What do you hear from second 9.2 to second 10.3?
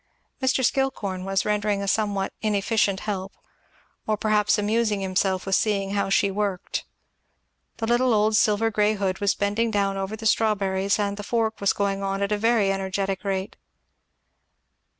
bending down over the